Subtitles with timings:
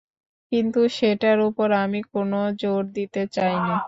[0.51, 3.75] কিন্তু সেটার উপর আমি কোনো জোর দিতে চাই নে।